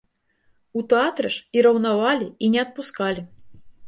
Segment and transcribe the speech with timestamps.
[0.79, 3.21] У тэатры ж і раўнавалі, і не адпускалі!